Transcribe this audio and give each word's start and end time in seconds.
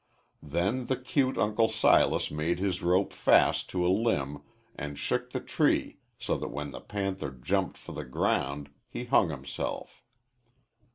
Then 0.41 0.87
the 0.87 0.97
cute 0.97 1.37
Uncle 1.37 1.67
Silas 1.67 2.31
made 2.31 2.57
his 2.57 2.81
rope 2.81 3.13
fast 3.13 3.69
to 3.69 3.85
a 3.85 3.87
limb 3.89 4.41
and 4.75 4.97
shook 4.97 5.29
the 5.29 5.39
tree 5.39 5.99
so 6.17 6.35
that 6.37 6.47
when 6.49 6.71
the 6.71 6.81
panther 6.81 7.29
jumped 7.29 7.77
for 7.77 7.91
the 7.91 8.03
ground 8.03 8.71
he 8.89 9.05
hung 9.05 9.29
himself. 9.29 10.03